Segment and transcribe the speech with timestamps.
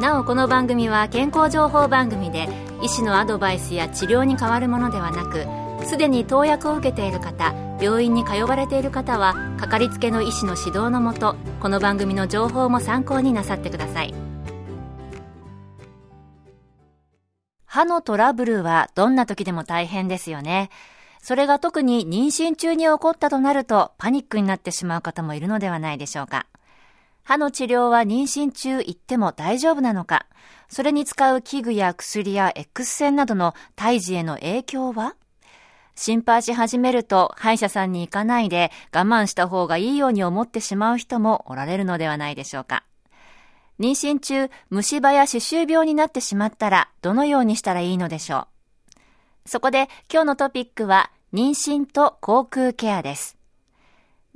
[0.00, 2.48] なおこの番組は健康情報番組で
[2.82, 5.46] 医師のアドバイスや治療に変わるものではなく
[5.86, 14.14] すでに投薬を受けている方病院に通われている方はかかりつけの医師の指導のもとこの番組の情報も参考になさってください。
[17.64, 20.70] 歯のトラブルはどんな時でも大変ですよね。
[21.22, 26.46] それが特に妊娠中に起こったとなるとパニックになってしまう方もいるのではないでしょうか。
[27.26, 30.26] 歯の治療は妊娠中行っても大丈夫なのか
[30.68, 35.16] それに使う器具や薬や X 線などの胎児への影響は？
[35.96, 42.84] 心配し始めると歯医者さんに行かないで我慢した方がいいように思ってしまう人もおられるのではないでしょうか。
[43.80, 48.46] 妊娠中、虫歯や歯周病になってしまったらどのようにしたらいいのでしょ
[49.44, 49.48] う。
[49.48, 53.35] そこで今日のトピックは妊娠と口腔ケアです。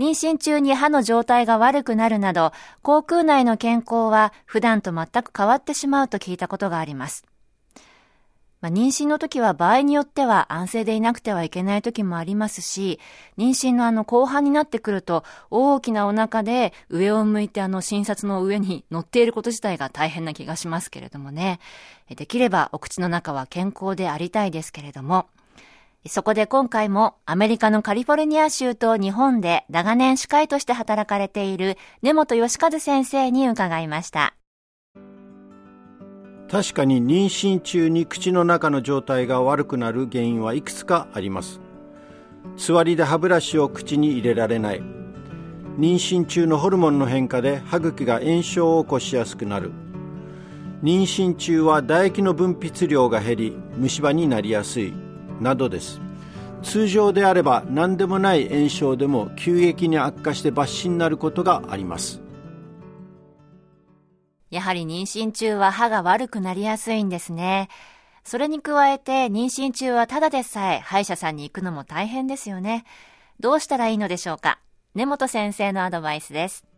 [0.01, 7.27] 妊娠中に歯の状態が悪くなるなど、口腔内の健康は普段と全く変わってしまうと聞いたことがあります。
[8.63, 12.99] まあ、妊娠の時は場合によっては安静でいなくてはいけない時もありますし、
[13.37, 21.61] 妊娠のあの後半になってくると大きなお腹で上を向いてあの診察の上に乗っていること自体が大変な気がしますけれどもね。
[22.09, 25.27] できればお口の中は健康でありたいですけれども、
[26.07, 34.35] そこで今回もアメリカのカリフォルニア州と日本で長年歯科医として働かれている根本義和先生に伺いました。
[36.51, 41.61] 確かに妊娠中に口の中の状態が悪くなる原因はいくつかあります。
[42.57, 44.83] つわりで歯ブラシを口に入れられない。
[45.79, 49.71] 妊娠中のホルモンの変化で歯茎が炎症を起こしやすくなる。
[50.83, 55.10] 妊娠中は唾液の分泌量が減り虫歯になりやすい。
[55.41, 56.01] などです。
[56.63, 62.21] 通常であれば何でもない炎症でも急激に悪化して抜歯になることがあります。
[64.51, 67.69] やはり妊娠中は歯が悪くなりやすいんですね。
[68.25, 72.85] それに加えて妊娠中はただでさえ歯医者さんに行くのも大変ですよね。
[73.39, 74.59] どうしたらいいのでしょうか。
[74.95, 76.70] 根本先生のアドバイスです。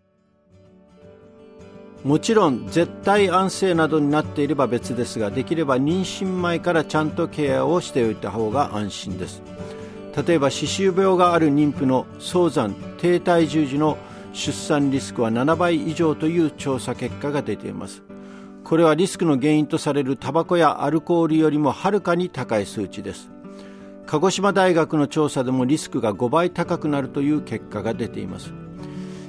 [2.04, 9.42] もちろん絶対安静などになっていれば別ですができれば妊娠前からちゃんとケアをしておいた方が安心です。
[10.26, 13.96] 例えば歯周病がある妊婦の早産低体重時の
[14.32, 18.02] 出産リスクは7倍以上という調査結果が出ています。
[18.64, 23.30] これはリスクの原因とされるタバコやアルコールよりもはるかに高い数値です。
[24.06, 28.52] 鹿児島大学の調査でもリスクが5倍高くなるという結果が出ています。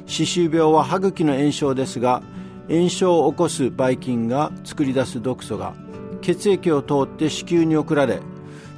[0.05, 2.23] 歯周病は歯茎の炎症ですが
[2.69, 5.74] 炎症を起こすばい菌が作り出す毒素が
[6.22, 8.22] 血液を通って子宮に送られ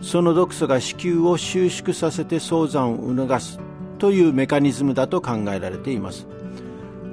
[0.02, 3.60] その毒素が子宮を収縮させて早産を促す
[3.98, 6.28] というメカニズムだと考えられています。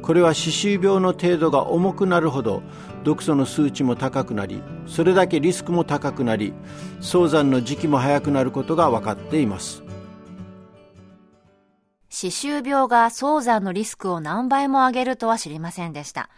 [0.02, 2.62] これは歯周病の程度が重くなるほど
[3.04, 6.52] 毒素の数値も高くなりそれだけリスクも高くなり
[7.00, 9.82] 早産の時期も早くなることが分かっています。
[12.10, 16.28] 歯周病が早産のリスクを何倍も上げるとは知りませんでした。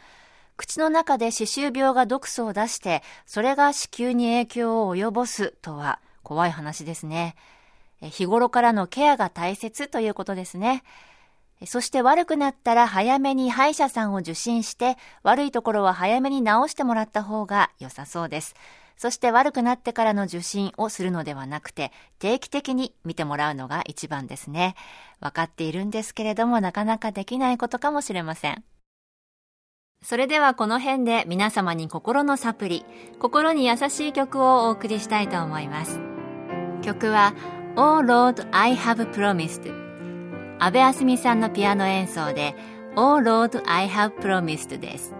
[0.56, 7.34] 口の中で歯周病が毒素を出して、それが子宮に影響を及ぼすとは怖い話ですね。
[8.00, 10.82] 日頃からのケアが大切ということですね。
[11.66, 18.54] そして悪くなったら早めに歯医者さんを受診して、悪いところは早めに治してもらった方が良さそうです。
[18.96, 24.74] そして悪くなってからの受診をするのではなくて、定期的に見てもらうのが一番ですね。
[25.20, 28.64] 分かっているんですけれども、なかなかできないことかもしれません。
[30.04, 32.84] それではこの辺で皆様に心のサプリ、
[33.18, 35.98] 心に優しい曲をお送りしたいと思います。
[36.82, 37.32] 曲は
[37.74, 39.72] Oh Lord I Have Promised
[40.58, 42.54] 安部あすみさんのピアノ演奏で
[42.96, 45.14] Oh Lord I Have Promised です。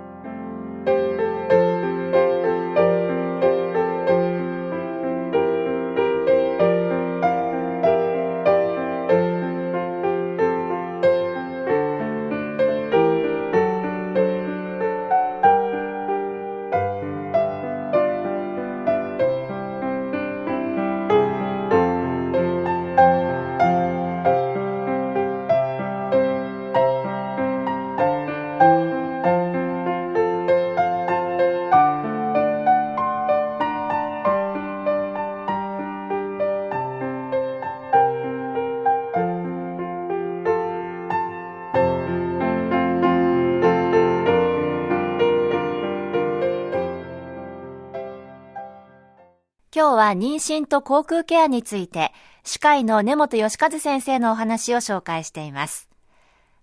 [49.94, 52.12] 日は妊娠と口腔ケアについて、
[52.44, 55.88] 歯科医の根本義和先生のお話を紹介しています。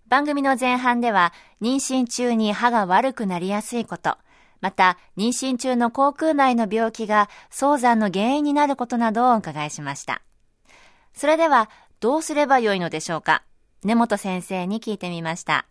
[0.07, 4.17] 番組の前半では、妊娠中に歯が悪くなりやすいこと、
[4.59, 10.21] また、妊娠中の口腔内の病気が早産の原因になることなどをお伺いしました。
[11.13, 11.69] それでは、
[11.99, 13.43] どうすればよいのでしょうか？
[13.83, 15.65] 根本先生に聞いてみました。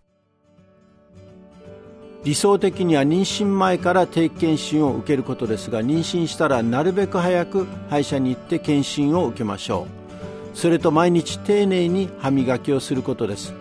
[2.23, 9.87] 理想的には妊娠前から定期検診を受けることですが妊娠したらなるべく早く歯医者に行って検診を受けましょ
[10.55, 10.57] う。
[10.57, 13.55] それと毎日丁寧に歯磨きをすることです。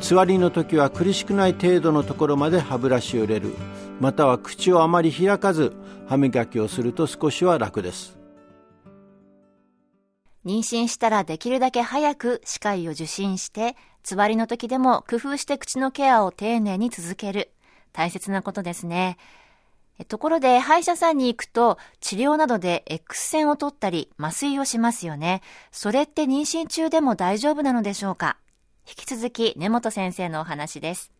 [0.00, 3.54] つわりの時は苦しくない程度のところまで歯ブラシを入れる。
[4.00, 5.72] または口をあまり開かず
[6.06, 8.16] 歯磨きをすると少しは楽です。
[10.44, 13.74] 妊娠したらできるだけ早く歯科医を受診して
[14.04, 17.50] つわりの時でも工夫して口のケアを丁寧に続ける。
[17.96, 19.16] 大切なことですね。
[20.08, 25.40] ところで、歯医者さんに行くと、治療などで X 線を取ったり、麻酔をしますよね。
[25.72, 28.36] それって妊娠中でも大丈夫なのでしょうか？
[28.86, 31.10] 引き続き、根本先生のお話です。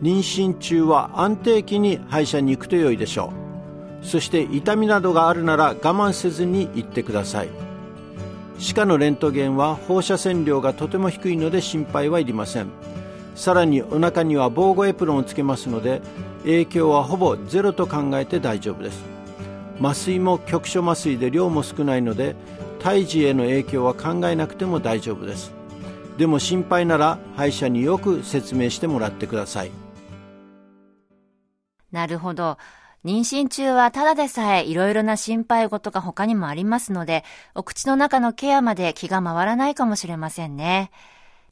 [0.00, 3.32] 妊娠中は安定期に歯医者に行くと良いでしょ
[4.02, 4.06] う。
[4.06, 7.50] そして痛みなどがあるなら我慢せずに行ってください。
[8.58, 12.70] 歯科のレントゲンは放射線量がとても低いので心配はいりません。
[13.36, 16.02] さらにお腹には防護エプロンをつけますので
[16.42, 19.04] 影響はほぼゼロと考えて大丈夫です。
[19.80, 22.34] 麻酔も局所麻酔で量も少ないので
[22.80, 25.52] 胎児への影響は考えなくても大丈夫です。
[26.16, 29.70] でも心配なら歯医者によく説明してもらってください。
[31.92, 32.56] なるほど。
[33.04, 37.22] 妊娠中はただでさえいろいろな心配事が他にもありますので、
[37.54, 40.90] お口の中のケアまで気が回らないかもしれませんね。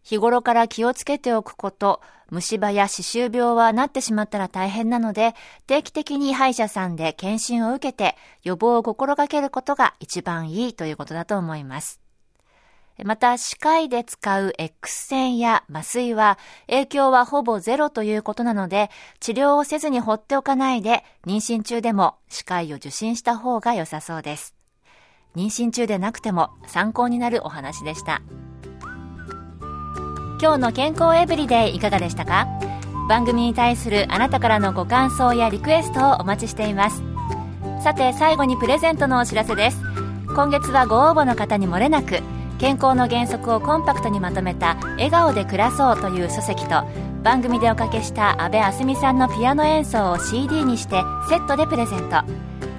[0.05, 5.35] 日頃から気をつけておくこと、虫歯や歯周病はなってしまったら大変なので、
[5.67, 12.01] 定期的に歯医者さんで検診を受けて予防を心がけることが一番いいということだと思います。
[13.03, 24.55] また、歯科医で使う X 線や麻酔は影響はほぼゼロということなので、治療をせずに放っておかないで、妊娠中でも歯科医を受診した方が良さそうです。
[25.35, 28.23] 妊娠中でなくても参考になるお話でした。
[30.41, 32.49] 今日の健康エブリデイいかがでしたか？
[33.09, 37.03] 番組に対するあなたからのご感想やリクエストをお待ちしています。
[37.83, 39.81] さて最後にプレゼントのお知らせです。
[40.35, 42.21] 今月はご応募の方にもれなく
[42.59, 46.85] 健康の原則をコンパクトにまとめた「笑顔で暮らそう」という書籍と
[47.23, 52.23] 番組でおかけした阿部あすみさんのピアノ演奏を CD にしてセットでプレゼント。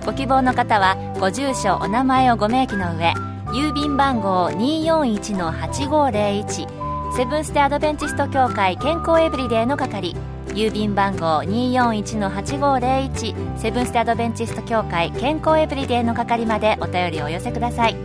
[0.05, 3.13] ご希望の方はご住所お名前をご明記の上
[3.47, 6.84] 郵便番号241-8501
[7.15, 10.17] セブンステアドベンチスト協会健康エブリデイの係
[10.47, 17.95] 郵便番号241-8501セブンステアドベンチスト協会健康エブリデイの係までお便りをお寄せください。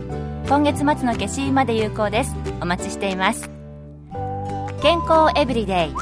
[0.47, 2.33] 今月末の消印まで有効です。
[2.61, 3.49] お待ちしています。
[4.81, 5.93] 健康エブリデイ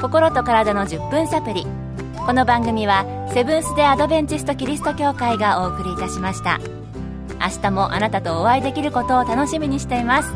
[0.00, 1.66] 心と体の10分サプリ。
[2.24, 6.58] この番組はセブンス・デ・アドベンチスト・キリスト教会がお送りいたしました。
[7.38, 10.32] 明日もあなたとお会いできることを楽しみにしています。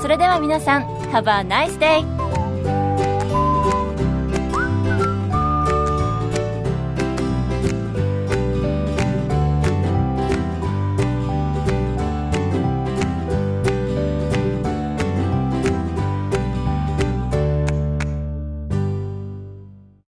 [0.00, 2.25] それでは皆さん Have a nice day!